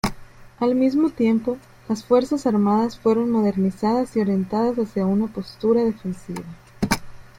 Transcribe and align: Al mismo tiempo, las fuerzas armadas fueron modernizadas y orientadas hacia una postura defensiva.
Al 0.59 0.73
mismo 0.73 1.11
tiempo, 1.11 1.59
las 1.87 2.03
fuerzas 2.03 2.47
armadas 2.47 2.97
fueron 2.97 3.29
modernizadas 3.29 4.15
y 4.17 4.19
orientadas 4.21 4.75
hacia 4.79 5.05
una 5.05 5.27
postura 5.27 5.83
defensiva. 5.83 6.41